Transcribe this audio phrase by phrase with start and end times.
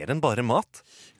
[0.00, 0.78] Mer enn bare mat?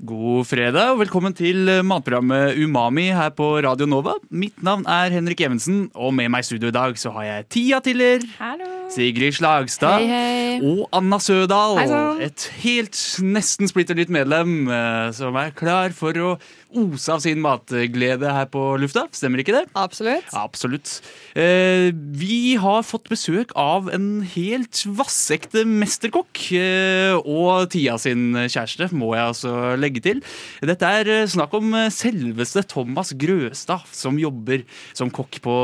[0.08, 4.14] God fredag og velkommen til eh, matprogrammet Umami her på Radio Nova.
[4.32, 7.44] Mitt navn er Henrik Evensen, og med meg i studio i dag så har jeg
[7.52, 8.70] Tia Tiller, Hallo.
[8.94, 10.54] Sigrid Slagstad Hei, hei.
[10.64, 11.76] og Anna Sødal.
[11.82, 12.00] Hei.
[12.30, 16.30] Et helt nesten splitter nytt medlem eh, som er klar for å
[16.76, 19.06] ose av sin matglede her på lufta.
[19.14, 19.64] Stemmer ikke det?
[19.78, 20.30] Absolutt.
[20.36, 20.92] Absolutt.
[21.38, 26.44] Eh, vi har fått besøk av en helt vassekte mesterkokk.
[26.56, 30.24] Eh, og Tia sin kjæreste, må jeg altså legge til.
[30.66, 34.64] Dette er eh, snakk om eh, selveste Thomas Grøstad, som jobber
[34.96, 35.58] som kokk på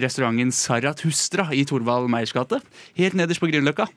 [0.00, 2.60] restauranten restauranten Zarathustra i Torvald Meiers gate.
[2.96, 3.88] Helt nederst på Grünerløkka.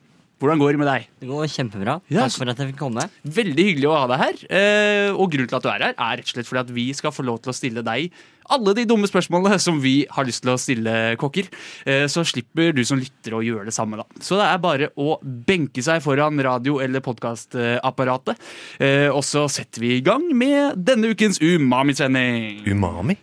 [0.42, 1.08] Hvordan går det med deg?
[1.22, 1.94] Det går kjempebra.
[2.12, 3.06] Ja, Takk for at jeg fikk komme.
[3.24, 4.40] Veldig hyggelig å ha deg her.
[4.50, 6.86] Eh, og grunnen til at du er her, er rett og slett fordi at vi
[6.96, 8.10] skal få lov til å stille deg
[8.52, 11.48] alle de dumme spørsmålene som vi har lyst til å stille kokker.
[11.88, 14.04] Eh, så slipper du som lytter å gjøre det samme, da.
[14.20, 18.36] Så det er bare å benke seg foran radio- eller podkastapparatet.
[18.80, 22.66] Eh, og så setter vi i gang med denne ukens Umami-sending.
[22.68, 23.16] Umami?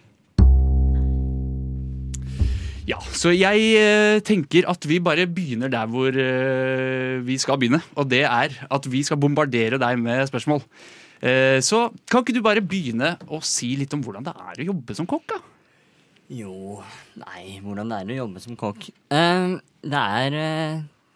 [2.92, 7.80] Ja, så jeg eh, tenker at vi bare begynner der hvor eh, vi skal begynne.
[7.96, 10.64] Og det er at vi skal bombardere deg med spørsmål.
[11.22, 14.68] Eh, så kan ikke du bare begynne å si litt om hvordan det er å
[14.74, 15.24] jobbe som kokk?
[15.32, 15.40] da?
[16.32, 16.82] Jo,
[17.20, 18.90] nei, hvordan det er å jobbe som kokk.
[19.12, 20.36] Det, er,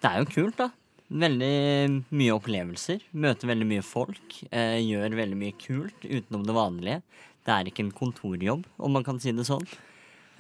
[0.04, 0.70] det er jo kult, da.
[1.26, 1.52] Veldig
[2.18, 3.04] mye opplevelser.
[3.24, 4.40] Møter veldig mye folk.
[4.52, 7.02] gjør veldig mye kult utenom det vanlige.
[7.48, 9.64] Det er ikke en kontorjobb, om man kan si det sånn.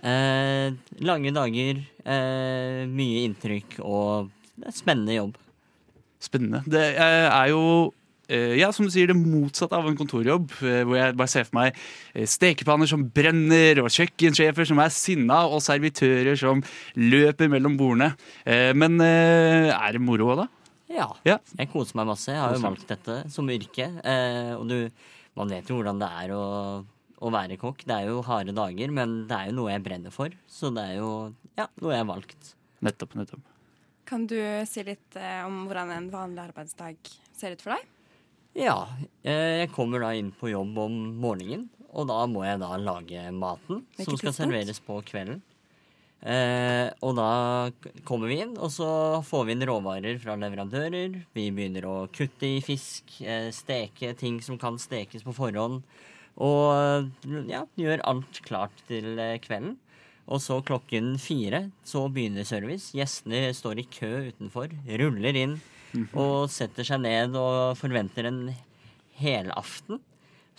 [0.03, 0.73] Eh,
[1.05, 5.37] lange dager, eh, mye inntrykk og det er spennende jobb.
[6.23, 6.61] Spennende.
[6.69, 7.61] Det eh, er jo
[8.29, 10.53] eh, ja, som du sier, det motsatte av en kontorjobb.
[10.63, 11.79] eh, Hvor jeg bare ser for meg
[12.29, 16.63] stekepanner som brenner, og kjøkkensjefer som er sinna, og servitører som
[16.95, 18.13] løper mellom bordene.
[18.77, 20.47] Men er det moro òg, da?
[20.95, 21.09] Ja.
[21.27, 21.39] Ja.
[21.59, 22.31] Jeg koser meg masse.
[22.31, 23.89] Jeg har jo valgt dette som yrke.
[24.55, 24.77] Og du,
[25.35, 26.43] man vet jo hvordan det er å,
[27.23, 27.85] å være kokk.
[27.87, 30.33] Det er jo harde dager, men det er jo noe jeg brenner for.
[30.51, 31.11] Så det er jo
[31.57, 32.53] ja, noe jeg har valgt.
[32.85, 33.15] Nettopp.
[33.17, 33.51] nettopp.
[34.05, 34.37] Kan du
[34.69, 37.87] si litt eh, om hvordan en vanlig arbeidsdag ser ut for deg?
[38.55, 38.77] Ja,
[39.25, 41.65] eh, jeg kommer da inn på jobb om morgenen,
[41.95, 44.39] og da må jeg da lage maten Hvilket som skal tidspunkt?
[44.39, 45.41] serveres på kvelden.
[46.25, 47.29] Eh, og da
[48.07, 48.87] kommer vi inn, og så
[49.27, 51.19] får vi inn råvarer fra leverandører.
[51.37, 55.83] Vi begynner å kutte i fisk, eh, steke ting som kan stekes på forhånd.
[56.41, 57.11] Og
[57.47, 59.77] ja, gjør alt klart til eh, kvelden.
[60.25, 62.89] Og så klokken fire så begynner service.
[62.97, 65.59] Gjestene står i kø utenfor, ruller inn
[66.11, 68.41] og setter seg ned og forventer en
[69.15, 70.01] helaften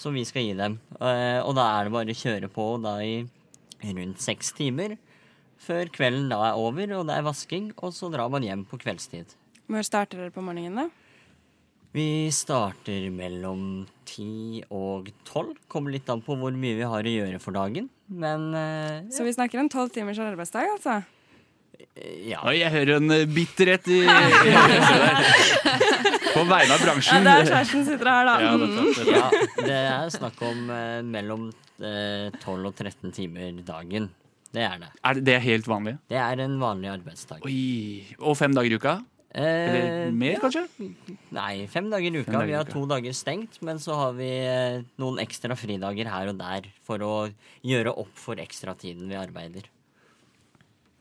[0.01, 0.79] som vi skal gi dem.
[1.01, 3.25] Eh, og da er det bare å kjøre på da i
[3.85, 4.97] rundt seks timer.
[5.61, 8.79] Før kvelden da er over, og det er vasking, og så drar man hjem på
[8.81, 9.33] kveldstid.
[9.67, 11.06] Hvor starter dere på morgenen, da?
[11.97, 15.57] Vi starter mellom ti og tolv.
[15.73, 17.89] Kommer litt an på hvor mye vi har å gjøre for dagen.
[18.13, 19.05] Men ja.
[19.17, 21.01] Så vi snakker en tolv timers arbeidsdag, altså?
[22.27, 22.43] ja.
[22.45, 24.53] Oi, jeg hører en eh, bitterhet i, i
[26.35, 27.17] På vegne av bransjen.
[27.17, 28.37] Ja, det er kjæresten sitter her, da.
[28.45, 31.49] Ja, det, ja, det er snakk om eh, mellom
[31.81, 34.11] eh, 12 og 13 timer dagen.
[34.53, 34.93] Det er det.
[35.01, 35.97] Er det, det er helt vanlig?
[36.13, 37.45] Det er en vanlig arbeidsdag.
[37.49, 38.17] Oi.
[38.21, 38.99] Og fem dager i uka?
[39.37, 40.41] Eller Eh, mer, ja.
[40.41, 40.63] kanskje?
[41.37, 42.33] Nei, fem dager i uka.
[42.33, 46.09] dager i vi har to dager stengt, men så har vi eh, noen ekstra fridager
[46.09, 47.15] her og der for å
[47.67, 49.69] gjøre opp for ekstratiden vi arbeider.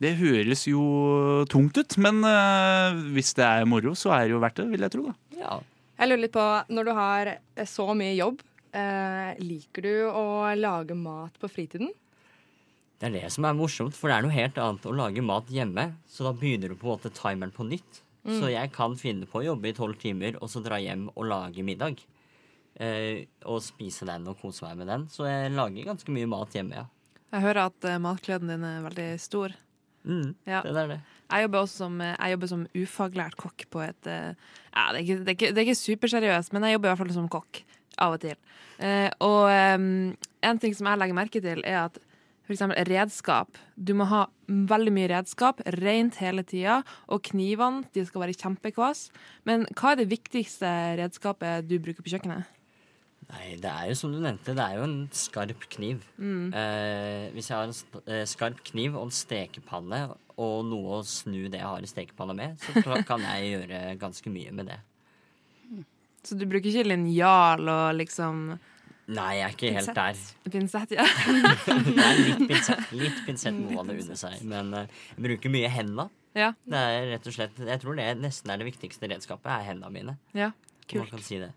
[0.04, 4.42] Det høres jo tungt ut, men eh, hvis det er moro, så er det jo
[4.44, 5.06] verdt det, vil jeg tro.
[5.08, 5.16] da.
[5.40, 5.60] Ja.
[5.96, 7.30] Jeg lurer litt på, når du har
[7.72, 8.42] så mye jobb,
[8.76, 10.26] eh, liker du å
[10.60, 11.94] lage mat på fritiden?
[13.00, 15.48] Det er det som er morsomt, for det er noe helt annet å lage mat
[15.52, 15.94] hjemme.
[16.08, 18.02] Så da begynner du på en måte timeren på nytt.
[18.26, 21.28] Så jeg kan finne på å jobbe i tolv timer, og så dra hjem og
[21.30, 22.02] lage middag.
[22.76, 25.06] Eh, og spise den og kose meg med den.
[25.14, 26.88] Så jeg lager ganske mye mat hjemme, ja.
[27.36, 29.54] Jeg hører at uh, matgleden din er veldig stor.
[30.06, 30.62] Mm, Ja.
[30.64, 31.00] Det er det.
[31.26, 34.34] Jeg jobber også som, eh, jeg jobber som ufaglært kokk på et uh,
[34.76, 36.92] ja, det, er ikke, det, er ikke, det er ikke superseriøst, men jeg jobber i
[36.94, 37.64] hvert fall som kokk.
[38.04, 38.36] Av og til.
[38.76, 39.46] Uh, og
[39.80, 39.86] um,
[40.44, 42.00] en ting som jeg legger merke til, er at
[42.54, 43.58] eksempel redskap.
[43.76, 46.82] Du må ha veldig mye redskap, rent hele tida.
[47.10, 49.08] Og knivene de skal være kjempekvass.
[49.50, 50.70] Men hva er det viktigste
[51.02, 52.52] redskapet du bruker på kjøkkenet?
[53.26, 56.04] Nei, det er jo som du nevnte, det er jo en skarp kniv.
[56.22, 60.02] Eh, hvis jeg har en eh, skarp kniv og en stekepanne
[60.36, 64.34] og noe å snu det jeg har i stekepanna med, så kan jeg gjøre ganske
[64.34, 64.78] mye med det.
[66.26, 68.48] Så du bruker ikke linjal og liksom
[69.08, 70.22] Nei, jeg er ikke helt der.
[70.50, 70.94] pinsett?
[70.98, 71.04] Ja.
[71.66, 74.40] Det er litt pinsett, litt pinsett må man unne seg.
[74.50, 76.08] Men uh, jeg bruker mye henda.
[76.38, 76.54] ja.
[76.66, 79.92] Det er rett og slett, Jeg tror det nesten er det viktigste redskapet, er henda
[79.94, 80.18] mine.
[80.34, 80.50] ja.
[80.90, 81.04] kult.
[81.06, 81.52] Man kan si det.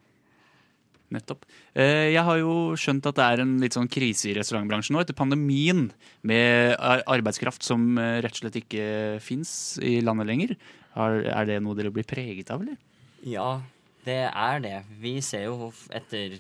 [1.13, 1.47] Nettopp.
[1.73, 5.01] Eh, Jeg har jo skjønt at det er en litt sånn krise i restaurantbransjen nå
[5.01, 5.87] etter pandemien,
[6.21, 6.77] med
[7.09, 8.85] arbeidskraft som eh, rett og slett ikke
[9.25, 10.53] fins i landet lenger.
[11.01, 12.77] Er det noe dere blir preget av, eller?
[13.25, 13.63] Ja,
[14.05, 14.77] det er det.
[15.01, 16.37] Vi ser jo etter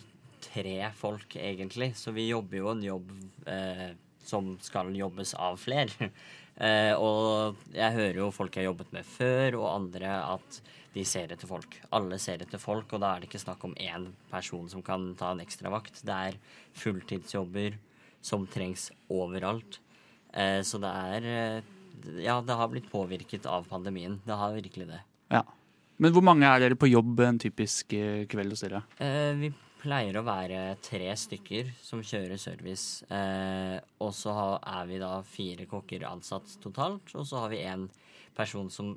[0.48, 1.92] tre folk, egentlig.
[1.96, 3.12] Så vi jobber jo en jobb
[3.46, 3.90] eh,
[4.24, 6.10] som skal jobbes av flere.
[6.66, 10.60] eh, og jeg hører jo folk jeg har jobbet med før, og andre at
[10.94, 11.76] de ser etter folk.
[11.94, 15.12] Alle ser etter folk, og da er det ikke snakk om én person som kan
[15.18, 16.02] ta en ekstravakt.
[16.06, 16.40] Det er
[16.78, 17.76] fulltidsjobber
[18.24, 19.80] som trengs overalt.
[20.32, 21.74] Eh, så det er eh,
[22.22, 24.20] Ja, det har blitt påvirket av pandemien.
[24.24, 25.00] Det har virkelig det.
[25.34, 25.44] Ja.
[25.98, 28.84] Men hvor mange er dere på jobb en typisk eh, kveld hos dere?
[29.02, 33.04] Eh, vi pleier å være tre stykker som kjører service.
[33.12, 37.14] Eh, og så er vi da fire kokker ansatt totalt.
[37.14, 37.86] Og så har vi en
[38.36, 38.92] person som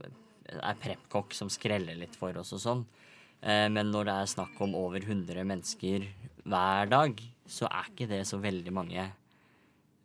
[0.52, 2.84] er preppkokk, som skreller litt for oss og sånn.
[3.42, 6.10] Eh, men når det er snakk om over 100 mennesker
[6.44, 9.08] hver dag, så er ikke det så veldig mange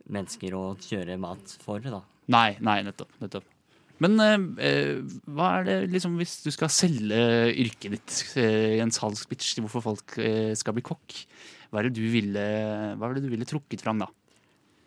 [0.06, 2.02] mennesker å kjøre mat for, da.
[2.32, 3.12] Nei, nei, nettopp.
[3.22, 3.55] nettopp.
[4.04, 4.98] Men eh, eh,
[5.32, 7.20] hva er det liksom hvis du skal selge
[7.56, 11.20] yrket ditt eh, i en salgspitch til hvorfor folk eh, skal bli kokk?
[11.70, 12.44] Hva er det du ville,
[12.96, 14.10] hva er det du ville trukket fram da?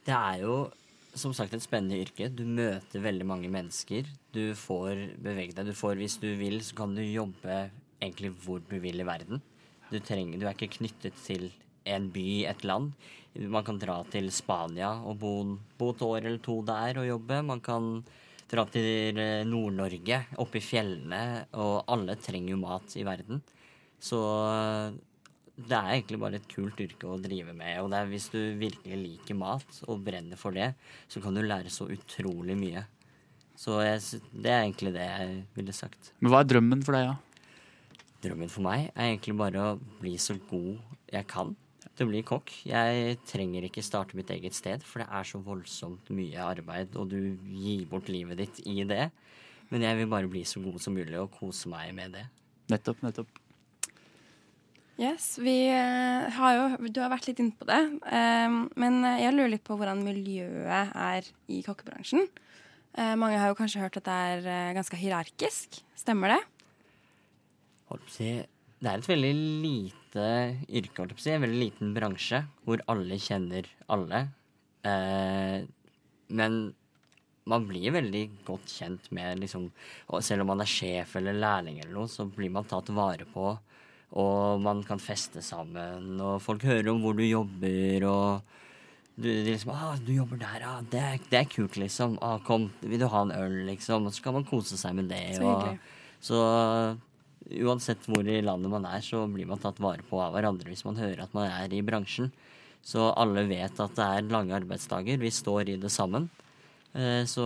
[0.06, 0.60] Det er jo
[1.18, 2.30] som sagt et spennende yrke.
[2.32, 4.08] Du møter veldig mange mennesker.
[4.34, 5.72] Du får bevege deg.
[5.72, 7.66] Du får, hvis du vil, så kan du jobbe
[8.00, 9.42] egentlig hvor du vil i verden.
[9.90, 11.50] Du, trenger, du er ikke knyttet til
[11.90, 12.94] en by, et land.
[13.40, 15.34] Man kan dra til Spania og bo,
[15.80, 17.42] bo et år eller to der og jobbe.
[17.46, 17.92] Man kan
[18.50, 21.22] dra til eh, Nord-Norge, oppe i fjellene,
[21.62, 23.44] og alle trenger jo mat i verden.
[24.00, 24.20] Så
[25.60, 27.82] det er egentlig bare et kult yrke å drive med.
[27.84, 30.72] Og det er hvis du virkelig liker mat og brenner for det,
[31.12, 32.86] så kan du lære så utrolig mye.
[33.60, 36.14] Så jeg, det er egentlig det jeg ville sagt.
[36.24, 37.18] Men hva er drømmen for deg, ja?
[38.24, 40.80] Drømmen for meg er egentlig bare å bli så god
[41.12, 41.54] jeg kan
[42.00, 42.54] til å bli kokk.
[42.68, 47.12] Jeg trenger ikke starte mitt eget sted, for det er så voldsomt mye arbeid, og
[47.12, 49.10] du gir bort livet ditt i det.
[49.70, 52.26] Men jeg vil bare bli så god som mulig og kose meg med det.
[52.72, 53.30] Nettopp, nettopp.
[55.00, 57.80] Yes, vi eh, har jo Du har vært litt inne på det.
[58.12, 62.28] Um, men jeg lurer litt på hvordan miljøet er i kokkebransjen.
[62.98, 65.80] Uh, mange har jo kanskje hørt at det er eh, ganske hierarkisk.
[66.00, 66.42] Stemmer det?
[67.92, 68.34] Hold på å si,
[68.80, 71.34] det er et veldig lite yrke, holdt jeg på å si.
[71.36, 74.28] En veldig liten bransje hvor alle kjenner alle.
[74.88, 75.66] Eh,
[76.30, 76.60] men
[77.50, 79.66] man blir veldig godt kjent med liksom
[80.24, 83.52] Selv om man er sjef eller lærling eller noe, så blir man tatt vare på.
[84.20, 88.56] Og man kan feste sammen, og folk hører om hvor du jobber, og
[89.20, 90.80] du, de liksom ah, 'Du jobber der, ja.
[90.82, 92.18] Det det er kult, liksom.
[92.22, 94.08] Ah, kom, vil du ha en øl?' liksom.
[94.08, 95.36] Og så kan man kose seg med det.
[95.38, 95.78] Så og,
[96.22, 96.40] så
[97.48, 100.86] uansett hvor i landet man er, så blir man tatt vare på av hverandre hvis
[100.86, 102.32] man hører at man er i bransjen.
[102.86, 105.20] Så alle vet at det er lange arbeidsdager.
[105.20, 106.30] Vi står i det sammen.
[106.94, 107.46] Eh, Så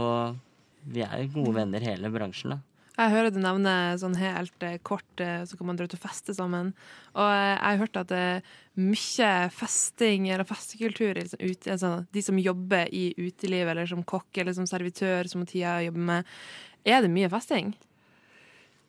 [0.83, 2.59] vi er gode venner hele bransjen, da.
[2.93, 6.03] Jeg hører du nevner sånn helt eh, kort, eh, så kan man dra ut og
[6.03, 6.75] feste sammen.
[7.17, 8.43] Og jeg har hørt at det er
[8.77, 14.37] mye festing eller festekultur liksom, ut, altså, De som jobber i uteliv, eller som kokk
[14.37, 16.29] eller som servitør, som Tia jobber med.
[16.85, 17.73] Er det mye festing?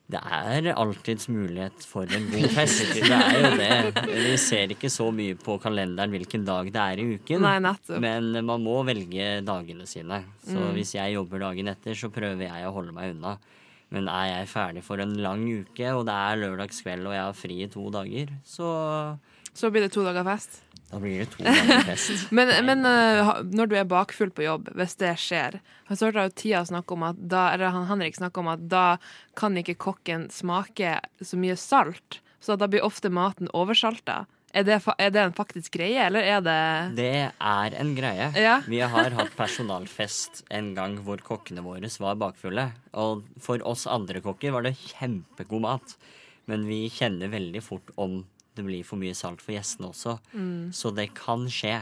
[0.05, 2.91] Det er alltids mulighet for en god fest.
[2.93, 4.03] Det er jo det.
[4.11, 7.41] Vi ser ikke så mye på kalenderen hvilken dag det er i uken.
[7.41, 7.99] Nei.
[8.03, 10.21] Men man må velge dagene sine.
[10.45, 10.73] Så Mm.
[10.77, 13.37] hvis jeg jobber dagen etter, så prøver jeg å holde meg unna.
[13.89, 17.33] Men er jeg ferdig for en lang uke, og det er lørdagskveld og jeg har
[17.37, 19.17] fri i to dager, så
[19.55, 20.61] Så blir det to dager fest.
[20.95, 22.29] Da blir det to ganger fest.
[22.31, 25.59] Men, men uh, når du er bakfull på jobb, hvis det skjer
[25.89, 28.85] Så hørte jeg Tia snakke om at da, eller han Henrik snakke om at da
[29.35, 32.21] kan ikke kokken smake så mye salt.
[32.39, 34.23] Så da blir ofte maten oversalta.
[34.55, 36.59] Er det, er det en faktisk greie, eller er det
[36.95, 38.29] Det er en greie.
[38.39, 38.61] Ja.
[38.71, 42.69] Vi har hatt personalfest en gang hvor kokkene våre var bakfulle.
[42.95, 45.97] Og for oss andre kokker var det kjempegod mat.
[46.47, 48.19] Men vi kjenner veldig fort om
[48.55, 50.17] det blir for mye salt for gjestene også.
[50.75, 51.77] Så det kan skje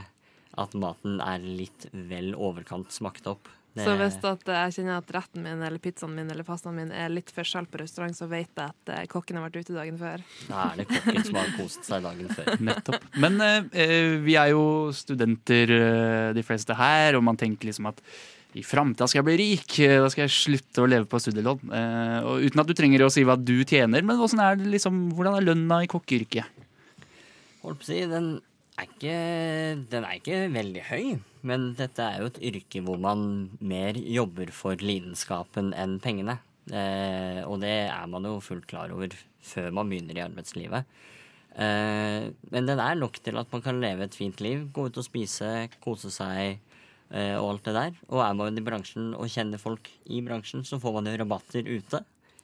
[0.58, 3.48] at maten er litt vel overkant smakt opp.
[3.74, 6.92] Det- Så hvis at jeg kjenner at retten min eller pizzaen min eller pastaen min
[6.94, 9.74] er litt for salt på restaurant, så vet jeg at eh, kokken har vært ute
[9.74, 10.22] dagen før.
[10.48, 12.52] Da er det kokken som har kost seg dagen før.
[12.70, 13.02] Nettopp.
[13.18, 17.90] Men eh, eh, vi er jo studenter, eh, de fleste her, og man tenker liksom
[17.90, 18.00] at
[18.54, 21.74] i framtida skal jeg bli rik, da skal jeg slutte å leve på studielån.
[21.74, 24.70] Eh, og uten at du trenger å si hva du tjener, men hvordan er, det
[24.70, 26.46] liksom, hvordan er lønna i kokkeyrket?
[27.64, 28.34] Holdt på å si, den
[28.76, 29.18] er ikke,
[29.92, 31.06] den er ikke veldig høy.
[31.48, 33.24] Men dette er jo et yrke hvor man
[33.64, 36.40] mer jobber for lidenskapen enn pengene.
[36.72, 40.92] Eh, og det er man jo fullt klar over før man begynner i arbeidslivet.
[41.54, 45.00] Eh, men den er nok til at man kan leve et fint liv, gå ut
[45.00, 45.50] og spise,
[45.84, 46.58] kose seg
[47.12, 48.00] eh, og alt det der.
[48.12, 51.68] Og er man i bransjen og kjenner folk i bransjen, så får man jo rabatter
[51.68, 52.04] ute.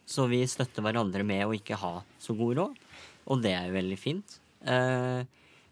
[0.09, 2.85] Så vi støtter hverandre med å ikke ha så god råd,
[3.29, 4.39] og det er jo veldig fint.
[4.67, 5.21] Eh,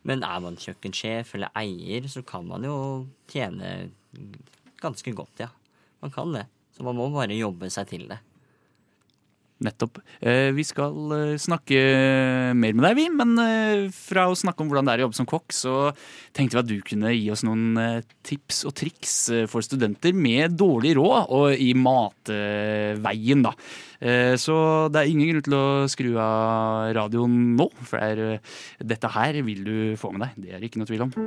[0.07, 2.77] men er man kjøkkensjef eller eier, så kan man jo
[3.31, 3.89] tjene
[4.81, 5.49] ganske godt, ja.
[6.03, 6.45] Man kan det.
[6.77, 8.19] Så man må bare jobbe seg til det.
[9.63, 9.97] Nettopp.
[10.21, 11.79] Eh, vi skal eh, snakke
[12.53, 13.07] mer med deg, vi.
[13.09, 15.75] Men eh, fra å snakke om hvordan det er å jobbe som kokk, så
[16.37, 20.13] tenkte vi at du kunne gi oss noen eh, tips og triks eh, for studenter
[20.13, 23.55] med dårlig råd og i matveien, da.
[23.97, 24.59] Eh, så
[24.93, 28.61] det er ingen grunn til å skru av radioen nå, for det er, eh,
[28.93, 30.37] dette her vil du få med deg.
[30.45, 31.17] Det er det ikke noe tvil om.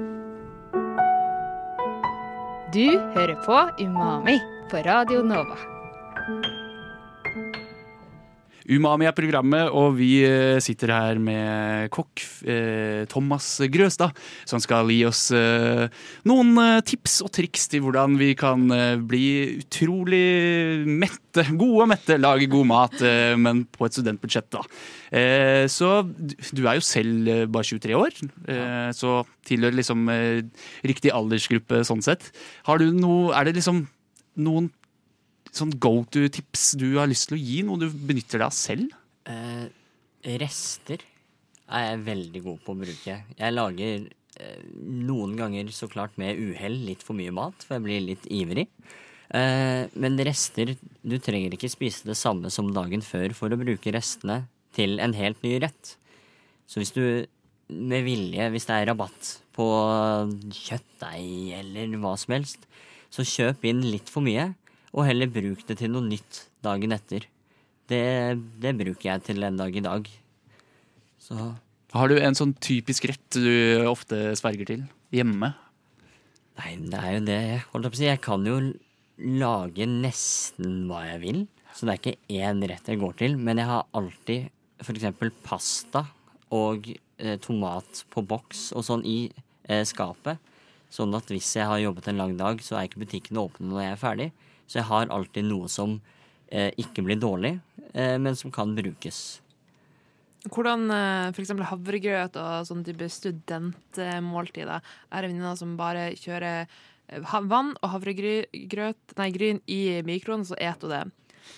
[2.70, 2.86] Du
[3.18, 4.38] hører på Umami
[4.70, 5.79] på Radio Nova.
[8.70, 14.14] Umami er programmet, og vi eh, sitter her med kokk eh, Thomas Grøstad,
[14.46, 15.88] som skal gi oss eh,
[16.30, 19.24] noen eh, tips og triks til hvordan vi kan eh, bli
[19.64, 24.62] utrolig mette, gode og mette, lage god mat, eh, men på et studentbudsjett, da.
[25.70, 25.88] Så
[26.54, 28.14] du er jo selv bare 23 år,
[28.94, 29.14] så
[29.48, 30.04] tilhører liksom
[30.86, 32.28] riktig aldersgruppe sånn sett.
[32.68, 33.88] Har du noe Er det liksom
[34.38, 34.70] noen
[35.56, 37.60] sånn go to-tips du har lyst til å gi?
[37.66, 38.94] Noe du benytter deg av selv?
[39.30, 39.66] Eh,
[40.40, 41.02] rester
[41.70, 43.18] er jeg veldig god på å bruke.
[43.38, 47.86] Jeg lager eh, noen ganger så klart med uhell litt for mye mat, for jeg
[47.86, 48.66] blir litt ivrig.
[49.30, 50.72] Eh, men rester
[51.06, 54.42] Du trenger ikke spise det samme som dagen før for å bruke restene
[54.74, 55.94] til en helt ny rett.
[56.66, 57.04] Så hvis du
[57.70, 59.66] med vilje, hvis det er rabatt på
[60.50, 62.66] kjøttdeig eller hva som helst,
[63.10, 64.50] så kjøp inn litt for mye,
[64.90, 67.26] og heller bruk det til noe nytt dagen etter.
[67.90, 68.02] Det,
[68.62, 70.10] det bruker jeg til en dag i dag.
[71.20, 71.36] Så
[71.94, 75.52] Har du en sånn typisk rett du ofte sverger til hjemme?
[76.60, 77.42] Nei, det er jo det.
[77.72, 78.08] Holdt jeg på å si.
[78.08, 78.56] Jeg kan jo
[79.40, 81.40] lage nesten hva jeg vil.
[81.74, 83.38] Så det er ikke én rett jeg går til.
[83.38, 85.06] Men jeg har alltid f.eks.
[85.46, 86.04] pasta
[86.54, 89.18] og eh, tomat på boks og sånn i
[89.70, 90.40] eh, skapet.
[90.90, 93.84] Sånn at hvis jeg har jobbet en lang dag, så er ikke butikkene åpne når
[93.84, 94.30] jeg er ferdig.
[94.70, 95.96] Så jeg har alltid noe som
[96.46, 97.56] eh, ikke blir dårlig,
[97.90, 99.40] eh, men som kan brukes.
[100.46, 101.34] Hvordan f.eks.
[101.36, 107.74] for eksempel havregrøt og sånn type studentmåltider er det venninne som bare kjører eh, vann
[107.80, 111.02] og havregrøt, nei, gryn i mikroen, så eter hun det.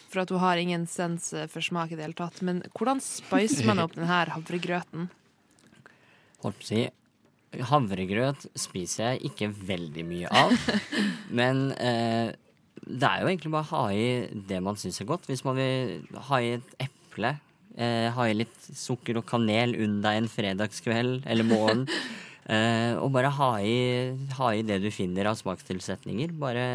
[0.09, 2.41] For at hun har ingen sens eh, for smak i det hele tatt.
[2.43, 5.13] Men hvordan spicer man opp denne havregrøten?
[6.43, 6.83] Holdt på å si
[7.53, 10.55] Havregrøt spiser jeg ikke veldig mye av.
[11.39, 12.33] men eh,
[12.83, 14.07] det er jo egentlig bare å ha i
[14.49, 15.29] det man syns er godt.
[15.31, 17.37] Hvis man vil ha i et eple,
[17.77, 21.87] eh, ha i litt sukker og kanel under en fredagskveld eller morgen.
[22.53, 23.79] eh, og bare ha i,
[24.39, 26.35] ha i det du finner av smakstilsetninger.
[26.43, 26.67] Bare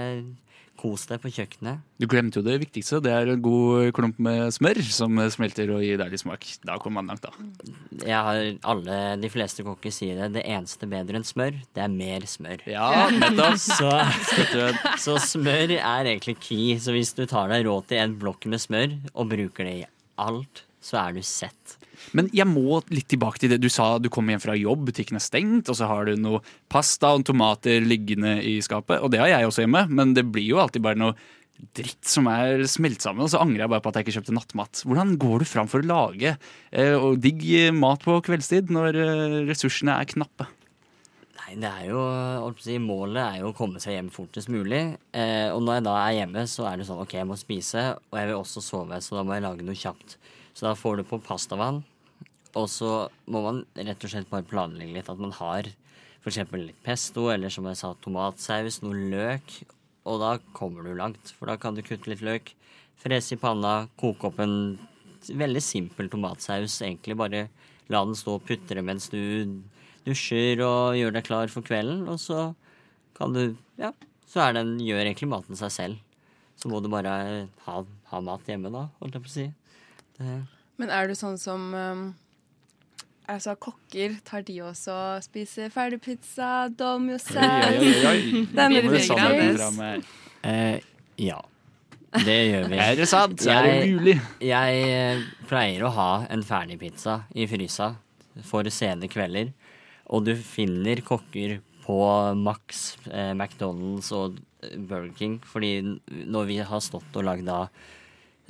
[0.77, 1.81] kos deg på kjøkkenet.
[1.97, 2.99] Du glemte jo det viktigste.
[3.03, 6.45] Det er en god klump med smør som smelter og gir deilig smak.
[6.67, 7.71] Da kommer man langt, da.
[8.03, 8.41] Jeg har
[8.73, 10.29] alle, De fleste kokker sier det.
[10.37, 12.63] Det eneste bedre enn smør, det er mer smør.
[12.69, 13.57] Ja, nettopp.
[13.67, 13.89] Så,
[15.01, 16.77] så smør er egentlig key.
[16.81, 19.85] Så hvis du tar deg råd til en blokk med smør og bruker det i
[20.21, 21.77] alt, så er du sett.
[22.17, 23.61] Men jeg må litt tilbake til det.
[23.63, 26.43] Du sa du kom hjem fra jobb, butikken er stengt, og så har du noe
[26.71, 29.01] pasta og tomater liggende i skapet.
[29.01, 31.17] Og det har jeg også hjemme, men det blir jo alltid bare noe
[31.77, 33.25] dritt som er smelt sammen.
[33.25, 34.83] Og så angrer jeg bare på at jeg ikke kjøpte nattmat.
[34.85, 39.97] Hvordan går du fram for å lage eh, digg mat på kveldstid når eh, ressursene
[39.97, 40.49] er knappe?
[41.47, 42.01] Nei, det er jo,
[42.83, 44.81] Målet er jo å komme seg hjem fortest mulig.
[45.15, 47.93] Eh, og når jeg da er hjemme, så er det sånn OK, jeg må spise,
[48.11, 50.17] og jeg vil også sove, så da må jeg lage noe kjapt.
[50.57, 51.83] Så da får du på pastavann,
[52.57, 52.91] og så
[53.29, 55.69] må man rett og slett bare planlegge litt at man har
[56.23, 56.39] f.eks.
[56.57, 59.59] litt pesto, eller som jeg sa, tomatsaus, noe løk.
[60.09, 62.55] Og da kommer du langt, for da kan du kutte litt løk,
[62.97, 64.79] frese i panna, koke opp en
[65.29, 66.79] veldig simpel tomatsaus.
[66.81, 67.43] Egentlig bare
[67.93, 69.21] la den stå og putre mens du
[70.07, 72.49] dusjer og gjør deg klar for kvelden, og så
[73.19, 73.43] kan du
[73.77, 73.93] ja,
[74.25, 76.03] så den, gjør egentlig maten seg selv.
[76.57, 79.47] Så må du bare ha, ha mat hjemme, da, holdt jeg på å si.
[80.17, 80.37] Det,
[80.77, 82.07] Men er du sånn som um,
[83.27, 88.45] Altså, kokker, tar de også og spiser ferdigpizza, domyosau Oi, oi, oi, oi.
[88.55, 89.57] Den er må litt du Sannheten gøy.
[89.57, 89.81] fram
[90.47, 90.79] eh,
[91.27, 91.41] ja.
[92.23, 92.77] Det gjør vi.
[92.79, 93.41] Er det sant?
[93.45, 94.13] Er det Jeg- mulig?
[94.47, 97.89] Jeg eh, pleier å ha en ferdigpizza i frysa
[98.47, 99.51] for sene kvelder.
[100.07, 101.97] Og du finner kokker på
[102.39, 105.39] Max, eh, McDonald's og eh, Burger King.
[105.43, 105.99] Fordi
[106.31, 107.65] når vi har stått og lagd da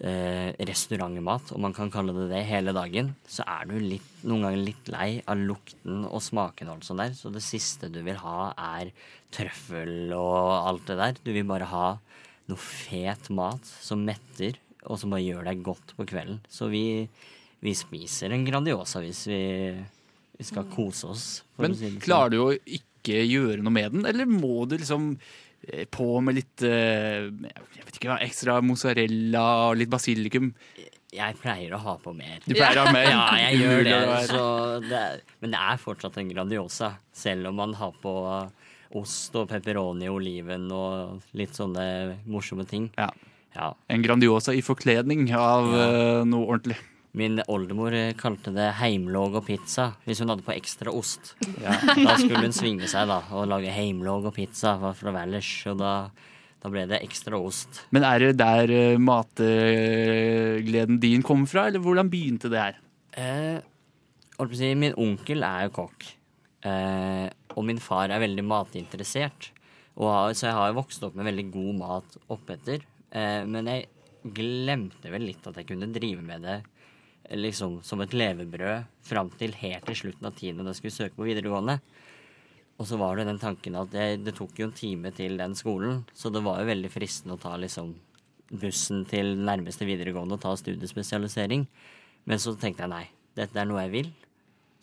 [0.04, 4.46] eh, restaurantmat, om man kan kalle det det, hele dagen, så er du litt, noen
[4.46, 7.16] ganger litt lei av lukten og smaken og alt sånt der.
[7.18, 8.92] Så det siste du vil ha, er
[9.34, 11.22] trøffel og alt det der.
[11.24, 11.88] Du vil bare ha
[12.48, 16.39] noe fet mat som metter, og som bare gjør deg godt på kvelden.
[16.48, 17.08] Så vi,
[17.63, 19.42] vi spiser en Grandiosa hvis vi,
[20.38, 21.25] vi skal kose oss.
[21.56, 22.06] for Men å si det sånn.
[22.06, 25.16] klarer du å ikke gjøre noe med den, eller må du liksom
[25.91, 30.51] på med litt eh, jeg vet ikke hva, ekstra mozzarella og litt basilikum?
[31.17, 32.39] Jeg pleier å ha på mer.
[32.45, 33.07] Du pleier å ha mer?
[33.09, 34.00] Ja, jeg gjør det.
[34.89, 38.13] Det er, men det er fortsatt en Grandiosa, selv om man har på
[38.97, 41.88] ost og pepperoni og oliven og litt sånne
[42.27, 42.89] morsomme ting.
[43.00, 43.09] Ja.
[43.57, 43.71] Ja.
[43.89, 45.88] En Grandiosa i forkledning av Ja.
[45.88, 46.77] eh, noe ordentlig.
[47.17, 51.33] Min oldemor eh, kalte det heimlåg og pizza hvis hun hadde på ekstra ost.
[51.63, 51.74] Ja.
[51.97, 55.93] Da skulle hun svinge seg da og lage heimlåg og pizza fra Valers, og da,
[56.62, 57.81] da ble det ekstra ost.
[57.95, 62.79] Men er det der eh, matgleden din kom fra, eller hvordan begynte det her?
[63.17, 63.57] Eh,
[64.53, 66.09] si, min onkel er jo kokk,
[66.69, 67.25] eh,
[67.57, 69.53] og min far er veldig matinteressert.
[69.97, 72.83] Har, så jeg har jo vokst opp med veldig god mat oppetter.
[73.09, 73.88] Eh, men jeg
[74.38, 76.59] glemte vel litt at jeg kunne drive med det
[77.36, 81.17] liksom som et levebrød fram til helt til slutten av tiende da jeg skulle søke
[81.17, 81.79] på videregående.
[82.77, 85.55] Og så var det den tanken at det, det tok jo en time til den
[85.57, 87.96] skolen, så det var jo veldig fristende å ta liksom
[88.62, 91.65] bussen til nærmeste videregående og ta studiespesialisering.
[92.29, 93.07] Men så tenkte jeg nei,
[93.39, 94.13] dette er noe jeg vil.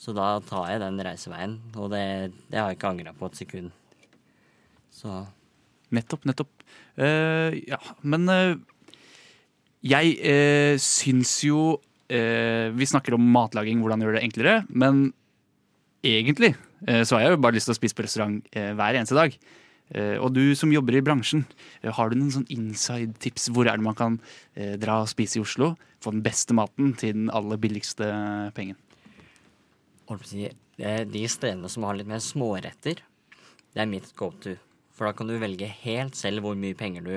[0.00, 2.04] Så da tar jeg den reiseveien, og det,
[2.50, 3.70] det har jeg ikke angra på et sekund.
[4.92, 5.22] Så
[5.94, 6.64] Nettopp, nettopp.
[6.98, 8.54] Uh, ja, men uh,
[9.85, 11.76] jeg uh, syns jo
[12.08, 14.56] Vi snakker om matlaging, hvordan gjøre det enklere.
[14.68, 15.06] Men
[16.04, 16.54] egentlig
[16.86, 19.16] eh, så har jeg jo bare lyst til å spise på restaurant eh, hver eneste
[19.16, 19.36] dag.
[19.94, 21.44] Eh, og du som jobber i bransjen,
[21.82, 23.50] eh, har du noen sånn inside-tips?
[23.54, 24.18] Hvor er det man kan
[24.56, 25.74] eh, dra og spise i Oslo?
[26.04, 28.08] Få den beste maten til den aller billigste
[28.56, 28.78] pengen.
[30.78, 33.00] eh, de stedene som har litt mer småretter,
[33.74, 34.58] det er mitt go to.
[34.94, 37.16] For da kan du velge helt selv hvor mye penger du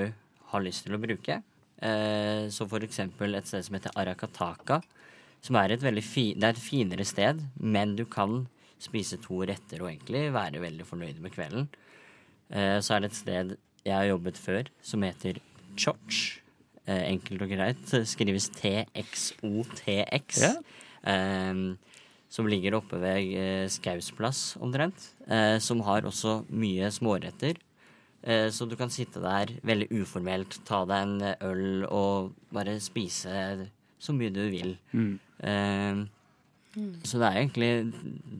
[0.51, 1.41] har lyst til å bruke.
[1.83, 4.81] Eh, så for eksempel et sted som heter Arakataka,
[5.45, 8.45] som er et veldig fi, det er et finere sted, men du kan
[8.81, 11.69] spise to retter og egentlig være veldig fornøyd med kvelden.
[12.49, 13.55] Eh, så er det et sted
[13.87, 15.39] jeg har jobbet før, som heter
[15.77, 16.41] Chorch.
[16.87, 17.93] Eh, enkelt og greit.
[18.07, 20.41] Skrives TXOTX.
[20.41, 20.53] Ja.
[21.07, 21.77] Eh,
[22.27, 25.11] som ligger oppe ved eh, Skaus plass, omtrent.
[25.27, 27.59] Eh, som har også mye småretter.
[28.23, 33.69] Eh, så du kan sitte der veldig uformelt, ta deg en øl og bare spise
[33.99, 34.77] så mye du vil.
[34.93, 35.19] Mm.
[35.39, 36.05] Eh,
[37.03, 37.69] Så det er egentlig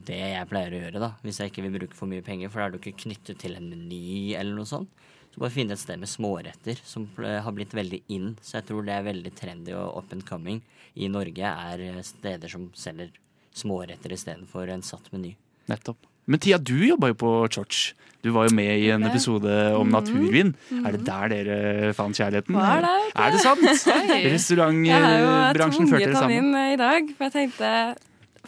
[0.05, 1.07] det jeg pleier å gjøre, da.
[1.23, 3.55] Hvis jeg ikke vil bruke for mye penger, for da er du ikke knyttet til
[3.57, 4.91] en meny eller noe sånt.
[5.33, 8.35] Så bare finne et sted med småretter, som har blitt veldig in.
[8.41, 10.61] Så jeg tror det er veldig trendy og up and coming
[10.95, 13.09] i Norge, er eh, steder som selger
[13.57, 15.35] småretter istedenfor en satt meny.
[15.69, 16.06] Nettopp.
[16.27, 17.93] Men Tia, du jobba jo på Church.
[18.25, 20.49] Du var jo med i en episode om naturvin.
[20.83, 22.57] Er det der dere fant kjærligheten?
[22.57, 22.95] Var det?
[23.15, 23.63] Er det sant?
[23.63, 27.71] Jeg har jo Restaurantbransjen førte tvunget han inn i dag, for jeg tenkte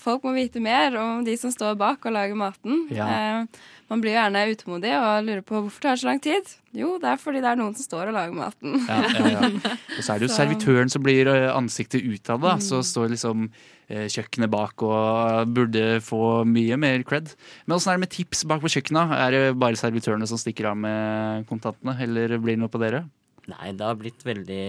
[0.02, 2.86] folk må vite mer om de som står bak og lager maten.
[2.94, 3.08] Ja.
[3.10, 3.60] Eh,
[3.90, 6.52] man blir gjerne utålmodig og lurer på hvorfor det tar så lang tid.
[6.78, 8.76] Jo, det er fordi det er noen som står og lager maten.
[8.86, 9.50] Ja, ja, ja.
[9.98, 12.54] Og så er det jo Så- servitøren som blir eh, ansiktet utad, da.
[12.60, 12.62] Mm.
[12.68, 13.48] Så står liksom
[13.90, 17.34] eh, kjøkkenet bak og burde få mye mer cred.
[17.66, 19.16] Men åssen er det med tips bak på kjøkkenet?
[19.18, 23.08] Er det bare servitørene som stikker av med kontantene, eller blir det noe på dere?
[23.50, 24.64] Nei, det har blitt veldig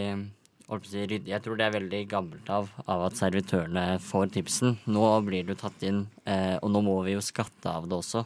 [0.71, 4.77] Jeg tror det er veldig gammelt av, av at servitørene får tipsen.
[4.87, 7.99] Nå blir det jo tatt inn, eh, og nå må vi jo skatte av det
[7.99, 8.23] også.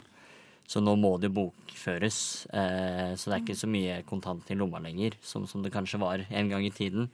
[0.69, 2.19] Så nå må det jo bokføres.
[2.53, 6.01] Eh, så det er ikke så mye kontant i lomma lenger, som, som det kanskje
[6.01, 7.09] var en gang i tiden.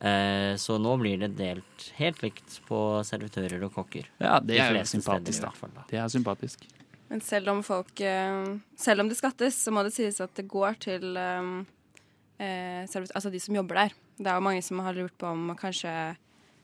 [0.00, 4.06] Eh, så nå blir det delt helt likt på servitører og kokker.
[4.22, 5.50] Ja, det er jo sympatisk, da.
[5.54, 5.84] fall, da.
[5.90, 6.64] Det er sympatisk.
[7.10, 10.46] Men selv om folk eh, Selv om det skattes, så må det sies at det
[10.50, 11.18] går til
[12.40, 13.96] eh, altså de som jobber der.
[14.18, 15.92] Det er jo mange som har lurt på om kanskje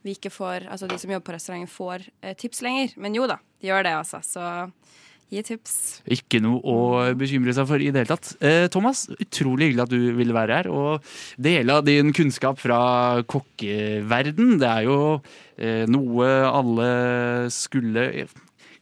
[0.07, 2.95] vi ikke får Altså de som jobber på restauranten får eh, tips lenger.
[2.97, 4.23] Men jo da, de gjør det, altså.
[4.23, 4.45] Så
[5.33, 5.75] gi tips.
[6.17, 8.37] Ikke noe å bekymre seg for i det hele tatt.
[8.39, 11.09] Eh, Thomas, utrolig hyggelig at du ville være her og
[11.43, 12.79] dele av din kunnskap fra
[13.27, 14.57] kokkeverden.
[14.63, 14.99] Det er jo
[15.59, 16.91] eh, noe alle
[17.55, 18.27] skulle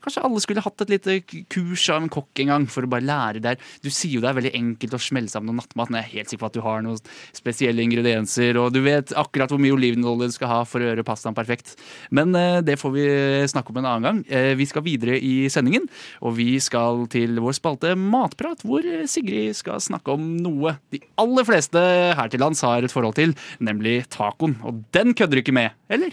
[0.04, 1.16] Kanskje alle skulle hatt et lite
[1.52, 3.60] kurs av en kokk en gang for å bare lære der.
[3.84, 6.12] Du sier jo det er veldig enkelt å smelle sammen noe nattmat, men jeg er
[6.18, 7.00] helt sikker på at du har noen
[7.36, 11.06] spesielle ingredienser, og du vet akkurat hvor mye olivenolje du skal ha for å gjøre
[11.06, 11.74] pastaen perfekt.
[12.14, 13.06] Men eh, det får vi
[13.50, 14.22] snakke om en annen gang.
[14.28, 15.88] Eh, vi skal videre i sendingen,
[16.20, 21.48] og vi skal til vår spalte Matprat, hvor Sigrid skal snakke om noe de aller
[21.48, 21.80] fleste
[22.18, 24.58] her til lands har et forhold til, nemlig tacoen.
[24.66, 26.12] Og den kødder du ikke med, eller?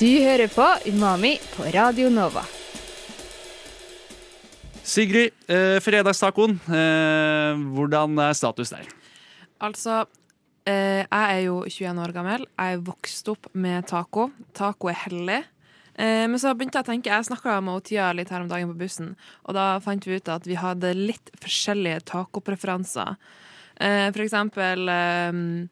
[0.00, 2.40] Du hører på Umami på Radio Nova.
[4.82, 6.54] Sigrid, eh, fredagstacoen.
[6.64, 8.86] Eh, hvordan er status der?
[9.60, 10.06] Altså,
[10.64, 12.46] eh, jeg er jo 21 år gammel.
[12.58, 14.30] Jeg er vokst opp med taco.
[14.54, 15.44] Taco er hellig.
[15.98, 18.72] Eh, men så begynte jeg å tenke, jeg snakka med Tia litt her om dagen
[18.72, 23.16] på bussen, og da fant vi ut at vi hadde litt forskjellige tacopreferanser.
[23.76, 25.68] Eh, for eksempel eh, eh,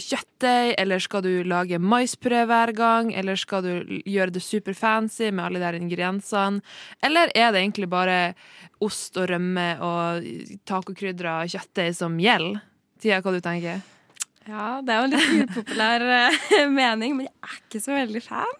[0.00, 3.12] kjøttdeig, eller skal du lage maispuré hver gang?
[3.12, 6.62] Eller skal du gjøre det superfancy med alle de ingrediensene?
[7.04, 8.18] Eller er det egentlig bare
[8.80, 10.26] ost og rømme og
[10.68, 12.62] tacokrydra kjøttdeig som gjelder?
[13.00, 13.80] Tia, hva du tenker
[14.48, 18.22] Ja, det er jo en litt upopulær eh, mening, men jeg er ikke så veldig
[18.24, 18.58] fan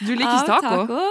[0.00, 1.02] Du liker av taco?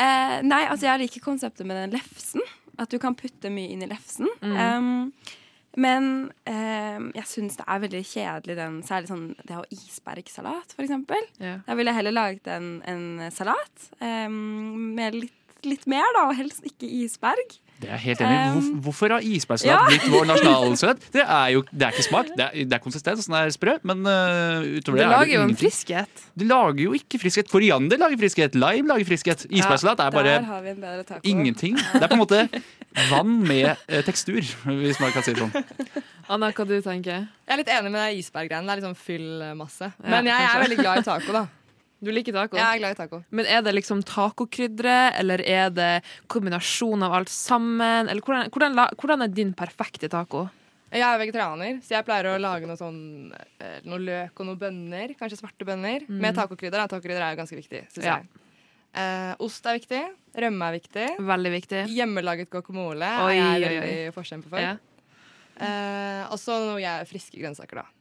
[0.00, 2.44] Eh, nei, altså jeg liker konseptet med den lefsen.
[2.80, 4.30] At du kan putte mye inn i lefsen.
[4.40, 4.54] Mm.
[4.56, 5.34] Um,
[5.78, 6.04] men
[6.50, 10.86] eh, jeg syns det er veldig kjedelig den særlig sånn det å ha isbergsalat, for
[10.86, 11.28] eksempel.
[11.38, 16.38] Da ville jeg heller laget en, en salat eh, med litt, litt mer, da, og
[16.40, 17.60] helst ikke isberg.
[17.80, 18.56] Det er helt enig.
[18.56, 19.84] Um, hvorfor har isbergsalat ja.
[19.88, 21.06] blitt vår nasjonalsøt?
[21.14, 23.76] Det er jo det er ikke smak, det er, det er konsistens, den er sprø,
[23.88, 26.26] men uh, utover Det det er lager jo en friskhet.
[26.36, 27.48] Det lager jo ikke friskhet.
[27.52, 29.46] Koriander lager friskhet, lime lager friskhet.
[29.48, 31.20] Isbergsalat er bare Der har vi en bedre taco.
[31.24, 31.78] ingenting.
[31.78, 32.42] Det er på en måte
[33.10, 36.04] vann med eh, tekstur, hvis man kan si det sånn.
[36.30, 38.66] Anna, hva du tenker Jeg er litt enig med isberggreiene.
[38.66, 39.88] Det er litt sånn fyllmasse.
[39.98, 41.46] Ja, Men jeg er veldig glad i taco, da.
[42.00, 42.56] Du liker taco?
[42.56, 43.18] Jeg er glad i taco.
[43.36, 45.88] Men er det liksom tacokrydderet, eller er det
[46.32, 48.08] kombinasjon av alt sammen?
[48.08, 50.46] Eller hvordan, hvordan, la- hvordan er din perfekte taco?
[50.90, 52.96] Jeg er vegetarianer, så jeg pleier å lage noe sånn
[53.62, 55.12] eh, Noe løk og noe bønner.
[55.20, 56.02] Kanskje svarte bønner.
[56.08, 56.80] Med tacokrydder.
[56.80, 56.88] da.
[56.90, 58.16] Tacokrydder er jo ganske viktig, syns Ja.
[58.24, 58.39] jeg.
[58.90, 60.00] Eh, ost er viktig.
[60.40, 61.06] Rømme er viktig.
[61.30, 61.82] Veldig viktig.
[61.94, 64.62] Hjemmelaget guacamole Oi, er jeg veldig forkjemper for.
[64.62, 64.76] Ja.
[65.60, 67.99] Eh, og så noe jeg friske grønnsaker, da.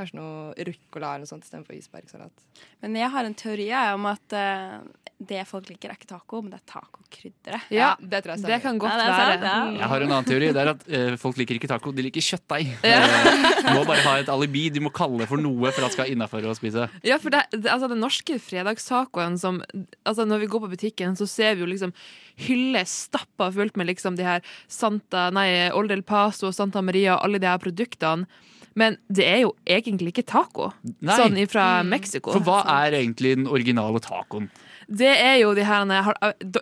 [0.00, 2.44] Kanskje noe ruccola eller noe sånt istedenfor isbergsalat.
[2.80, 4.78] Men jeg har en teori om at uh,
[5.20, 7.66] det folk liker, er ikke taco, men det er tacokrydderet.
[7.76, 9.50] Ja, det tror jeg det kan godt Ja, det sant, være.
[9.50, 9.80] ja.
[9.82, 10.48] Jeg har en annen teori.
[10.56, 12.70] Det er at uh, folk liker ikke taco, de liker kjøttdeig.
[12.90, 13.02] Ja.
[13.60, 14.62] de må bare ha et alibi.
[14.72, 16.86] De må kalle det for noe for at det skal innafor å spise.
[17.04, 19.60] Ja, for det, det, altså, den norske fredagstacoen som
[20.08, 21.92] altså, Når vi går på butikken, så ser vi jo liksom
[22.46, 24.40] hyller stappa fullt med liksom de her
[24.72, 28.24] Santa, nei, Old El Paso, Santa Maria og alle de her produktene.
[28.78, 30.70] Men det er jo egentlig ikke taco.
[31.00, 31.16] Nei.
[31.18, 32.34] Sånn fra Mexico.
[32.36, 34.50] For hva er egentlig den originale tacoen?
[34.90, 35.86] Det er jo de her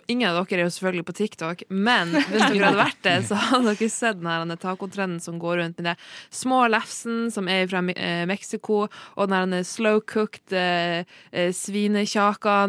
[0.09, 3.37] Ingen av dere er jo selvfølgelig på TikTok, men hvis dere hadde vært det, så
[3.41, 5.95] hadde dere sett den her tacotrenden som går rundt med det
[6.35, 8.83] små lefsen som er fra eh, Mexico,
[9.15, 11.49] og den her slow cooked eh, eh,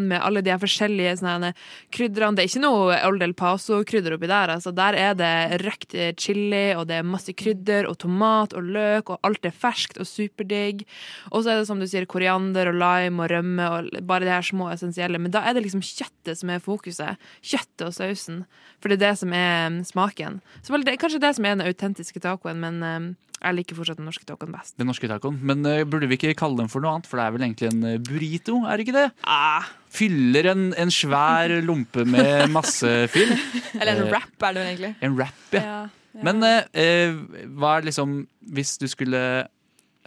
[0.00, 1.52] med alle de her forskjellige sånne
[1.92, 2.36] krydderne.
[2.36, 4.54] Det er ikke noe Old El Paso-krydder oppi der.
[4.56, 8.64] Altså, der er det røkt eh, chili, og det er masse krydder og tomat og
[8.64, 10.86] løk, og alt er ferskt og superdigg.
[11.30, 14.34] Og så er det som du sier, koriander og lime og rømme og bare de
[14.34, 15.20] her små essensielle.
[15.20, 17.30] Men da er det liksom kjøttet som er fokuset.
[17.42, 18.44] Kjøttet og sausen.
[18.80, 20.38] For det er det som er mm, smaken.
[20.62, 23.10] Så vel, det er kanskje det som er den autentiske tacoen, men mm,
[23.40, 24.74] jeg liker fortsatt den norske tacoen best.
[24.80, 25.38] Den norske tacoen.
[25.48, 27.08] Men uh, burde vi ikke kalle den for noe annet?
[27.08, 29.06] For det er vel egentlig en eh, burrito, er det ikke det?
[29.24, 33.32] Ah, Fyller en, en svær lompe med masse fyll.
[33.78, 34.92] Eller en Eh, wrap er det vel egentlig.
[35.06, 35.62] En wrap, ja.
[35.64, 36.26] Ja, ja.
[36.26, 38.14] Men uh, hva er liksom
[38.50, 39.20] Hvis du skulle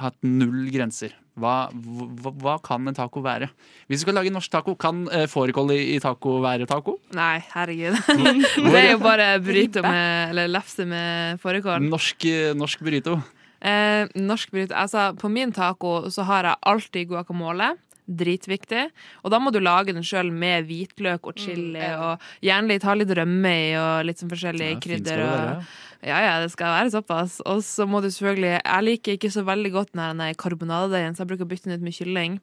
[0.02, 3.48] hatt null grenser, hva, hva, hva kan en taco være?
[3.88, 7.00] Hvis du skal lage norsk taco, kan eh, fårikål i, i taco være taco?
[7.18, 7.98] nei, herregud.
[8.70, 11.88] det er jo bare burrito med Eller lefse med fårikål.
[11.90, 13.18] Norsk, eh, norsk burrito.
[13.64, 17.74] Eh, norsk burrito Altså, på min taco så har jeg alltid guacamole.
[18.10, 18.90] Dritviktig.
[19.24, 21.94] Og da må du lage den sjøl med hvitløk og chili, enig.
[22.04, 25.06] og gjerne litt, ha litt rømme i, og litt sånn forskjellige Ja, fint krydder.
[25.06, 25.68] skal det Og, være.
[26.10, 27.40] ja, ja, det skal være såpass.
[27.46, 31.28] Og så må du selvfølgelig Jeg liker ikke så veldig godt den karbonadedeigen, så jeg
[31.32, 32.40] bruker å bytte den ut med kylling.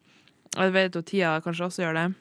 [0.56, 2.14] Og jeg vet jo Tia kanskje også gjør det.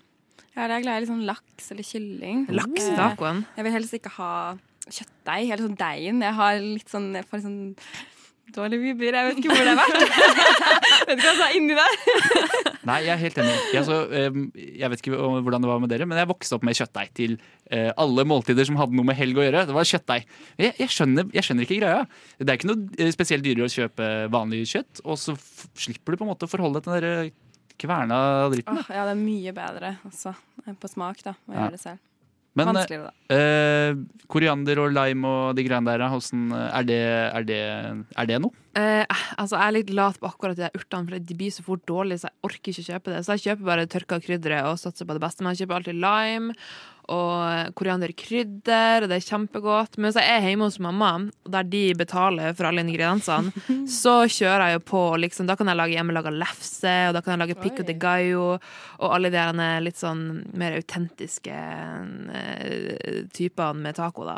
[0.56, 2.48] Ja, jeg er glad i litt sånn laks eller kylling.
[2.52, 3.46] Laks i Eh, tacoen.
[3.56, 4.58] Jeg vil helst ikke ha
[4.90, 6.20] kjøttdeig, eller sånn deigen.
[6.22, 7.76] Jeg har litt sånn, jeg får litt sånn
[8.56, 9.16] dårlige vibber.
[9.18, 9.98] Jeg vet ikke hvor det har vært.
[11.10, 11.98] vet ikke hva som er inni der.
[12.90, 13.56] Nei, jeg er helt enig.
[13.76, 13.98] Jeg, så,
[14.56, 17.36] jeg vet ikke hvordan det var med dere, men jeg vokste opp med kjøttdeig til
[17.70, 19.66] eh, alle måltider som hadde noe med helg å gjøre.
[19.70, 20.26] Det var kjøttdeig.
[20.58, 22.02] Jeg, jeg, skjønner, jeg skjønner ikke greia.
[22.40, 25.38] Det er ikke noe eh, spesielt dyrere å kjøpe vanlig kjøtt, og så
[25.78, 27.32] slipper du på en måte å forholde deg til den
[27.80, 28.20] kverna
[28.52, 28.76] dritten.
[28.82, 30.34] Oh, ja, det er mye bedre også,
[30.66, 31.62] eh, på smak, da, å Ja.
[31.68, 32.06] gjøre det selv.
[32.58, 33.04] Men eh,
[33.36, 34.00] eh,
[34.32, 37.60] koriander og lime og de greiene der, hvordan, er, det, er, det,
[38.18, 38.56] er det noe?
[38.80, 39.06] Eh,
[39.38, 42.24] altså, jeg er litt lat på akkurat de urtene, for de blir så fort dårlige,
[42.24, 43.24] så jeg orker ikke kjøpe det.
[43.26, 45.46] Så jeg kjøper bare tørka krydderet og satser på det beste.
[45.46, 46.58] Men jeg kjøper alltid lime
[47.10, 49.98] og korianderkrydder, og det er kjempegodt.
[49.98, 51.12] Men hvis jeg er hjemme hos mamma,
[51.50, 53.54] der de betaler for alle ingrediensene,
[54.02, 55.50] så kjører jeg jo på, liksom.
[55.50, 58.60] Da kan jeg lage hjemmelaga lefse, og da kan jeg lage pico de gallo,
[59.00, 60.24] og alle de der litt sånn
[60.60, 61.56] mer autentiske
[62.30, 64.38] uh, typene med taco, da.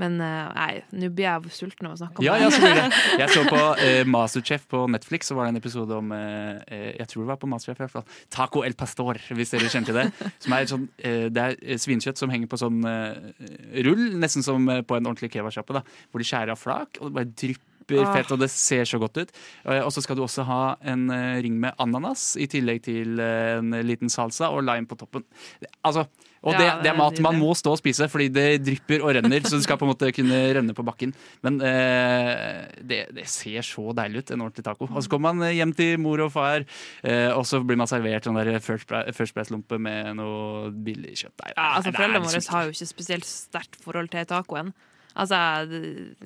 [0.00, 2.46] Men uh, nei, nå blir jeg sulten av å snakke om Ja, det.
[2.46, 3.02] ja, selvfølgelig.
[3.22, 7.24] Jeg så på uh, Masterchef på Netflix, så var det en episode om Jeg tror
[7.24, 8.06] det var på Masterchef i hvert fall.
[8.32, 10.04] Taco el pastor, hvis dere kjente det.
[10.42, 14.68] Som er sånn, det er eh, svinkjøtt som henger på sånn eh, rull, nesten som
[14.70, 18.08] eh, på en ordentlig kebabsjappe, hvor de skjærer av flak, og det bare drypper Ah.
[18.16, 19.28] fett, og det ser så godt ut.
[19.64, 21.06] Eh, Og så skal du også ha en
[21.40, 25.22] ring med ananas, i tillegg til en liten salsa og lime på toppen.
[25.84, 26.08] Altså,
[26.46, 29.42] og det, det er mat man må stå og spise, fordi det drypper og renner.
[29.44, 31.12] Så det skal på en måte kunne renne på bakken.
[31.42, 34.88] Men eh, det, det ser så deilig ut, en ordentlig taco.
[34.92, 36.64] Og så kommer man hjem til mor og far,
[37.02, 41.34] eh, og så blir man servert sånn der First Pri- Price-lompe med noe billig kjøtt.
[41.42, 44.72] Nei, Ja, altså Foreldrene våre har jo ikke spesielt sterkt forhold til tacoen.
[45.16, 45.38] Altså,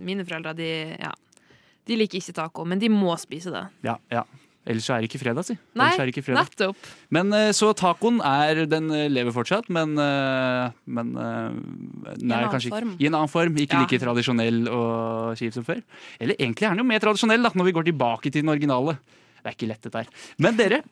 [0.02, 1.12] Mine foreldre de, ja,
[1.86, 3.64] de liker ikke taco, men de må spise det.
[3.86, 4.24] Ja, ja.
[4.68, 5.54] Ellers er det ikke fredag, si.
[5.74, 6.50] Nei, ikke fredag.
[6.50, 6.88] nettopp.
[7.16, 12.60] Men eh, så tacoen er Den eh, lever fortsatt, men, eh, men nei, I, en
[12.60, 13.56] ikke- I en annen form.
[13.56, 13.80] Ikke Ja.
[13.86, 15.80] like tradisjonell og kjip som før.
[16.20, 18.98] Eller egentlig er den jo mer tradisjonell, da, når vi går tilbake til den originale.
[19.42, 20.06] Det er ikke lett, dette her.
[20.38, 20.82] Men dere,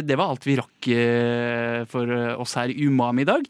[0.00, 2.08] det var alt vi rakk for
[2.40, 3.44] oss her i Umami i dag.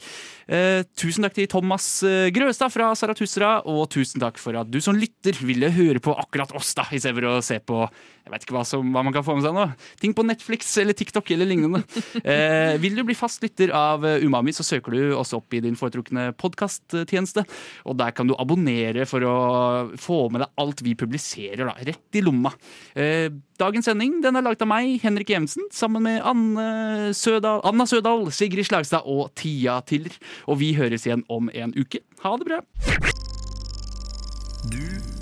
[0.99, 2.03] Tusen takk til Thomas
[2.35, 6.51] Grøstad fra Saratustra, og tusen takk for at du som lytter ville høre på akkurat
[6.59, 7.85] oss, da, istedenfor å se på
[8.23, 9.65] jeg vet ikke hva, som, hva man kan få med seg nå.
[9.99, 11.83] Ting på Netflix eller TikTok eller lignende.
[12.23, 15.61] Eh, vil du bli fast lytter av eh, Umami, så søker du oss opp i
[15.65, 17.43] din foretrukne podkasttjeneste.
[17.91, 19.37] Og der kan du abonnere for å
[20.01, 22.53] få med deg alt vi publiserer, da, rett i lomma.
[22.95, 23.27] Eh,
[23.61, 28.29] dagens sending den er laget av meg, Henrik Evensen, sammen med Anne Sødal, Anna Sødal,
[28.35, 30.15] Sigrid Slagstad og Tia Tiller.
[30.47, 32.05] Og vi høres igjen om en uke.
[32.23, 32.63] Ha det bra.
[34.71, 35.22] Du